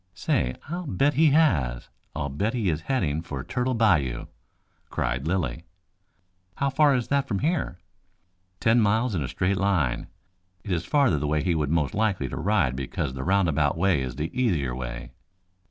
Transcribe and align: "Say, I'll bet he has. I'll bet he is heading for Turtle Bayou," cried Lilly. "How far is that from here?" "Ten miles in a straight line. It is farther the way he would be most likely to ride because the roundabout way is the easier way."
"Say, 0.15 0.55
I'll 0.67 0.87
bet 0.87 1.13
he 1.13 1.27
has. 1.27 1.89
I'll 2.15 2.29
bet 2.29 2.55
he 2.55 2.69
is 2.71 2.81
heading 2.89 3.21
for 3.21 3.43
Turtle 3.43 3.75
Bayou," 3.75 4.25
cried 4.89 5.27
Lilly. 5.27 5.63
"How 6.55 6.71
far 6.71 6.95
is 6.95 7.09
that 7.09 7.27
from 7.27 7.37
here?" 7.37 7.77
"Ten 8.59 8.81
miles 8.81 9.13
in 9.13 9.21
a 9.21 9.27
straight 9.27 9.57
line. 9.57 10.07
It 10.63 10.71
is 10.71 10.85
farther 10.87 11.19
the 11.19 11.27
way 11.27 11.43
he 11.43 11.53
would 11.53 11.69
be 11.69 11.75
most 11.75 11.93
likely 11.93 12.27
to 12.29 12.37
ride 12.37 12.75
because 12.75 13.13
the 13.13 13.23
roundabout 13.23 13.77
way 13.77 14.01
is 14.01 14.15
the 14.15 14.31
easier 14.35 14.73
way." 14.73 15.11